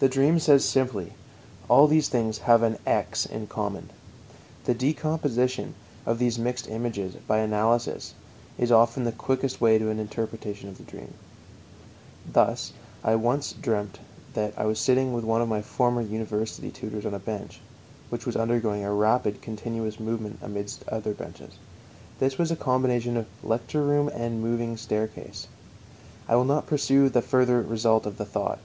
The 0.00 0.08
dream 0.10 0.38
says 0.38 0.66
simply: 0.66 1.14
All 1.66 1.86
these 1.88 2.10
things 2.10 2.40
have 2.40 2.62
an 2.62 2.76
"x" 2.84 3.24
in 3.24 3.46
common. 3.46 3.88
The 4.66 4.74
decomposition 4.74 5.72
of 6.04 6.18
these 6.18 6.38
mixed 6.38 6.68
images 6.68 7.14
by 7.26 7.38
analysis 7.38 8.12
is 8.58 8.70
often 8.70 9.04
the 9.04 9.12
quickest 9.12 9.58
way 9.58 9.78
to 9.78 9.88
an 9.88 9.98
interpretation 9.98 10.68
of 10.68 10.76
the 10.76 10.82
dream. 10.82 11.14
Thus 12.30 12.74
I 13.02 13.14
once 13.14 13.54
dreamt 13.54 13.98
that 14.34 14.52
I 14.58 14.66
was 14.66 14.78
sitting 14.78 15.14
with 15.14 15.24
one 15.24 15.40
of 15.40 15.48
my 15.48 15.62
former 15.62 16.02
university 16.02 16.70
tutors 16.70 17.06
on 17.06 17.14
a 17.14 17.18
bench, 17.18 17.60
which 18.10 18.26
was 18.26 18.36
undergoing 18.36 18.84
a 18.84 18.92
rapid 18.92 19.40
continuous 19.40 19.98
movement 19.98 20.38
amidst 20.42 20.86
other 20.86 21.14
benches. 21.14 21.54
This 22.18 22.36
was 22.36 22.50
a 22.50 22.56
combination 22.56 23.16
of 23.16 23.24
lecture 23.42 23.84
room 23.84 24.08
and 24.10 24.42
moving 24.42 24.76
staircase. 24.76 25.48
I 26.28 26.36
will 26.36 26.44
not 26.44 26.66
pursue 26.66 27.08
the 27.08 27.22
further 27.22 27.62
result 27.62 28.04
of 28.04 28.18
the 28.18 28.26
thought. 28.26 28.58